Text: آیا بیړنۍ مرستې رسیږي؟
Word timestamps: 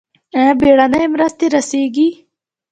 آیا 0.39 0.53
بیړنۍ 0.59 1.05
مرستې 1.13 1.45
رسیږي؟ 1.55 2.07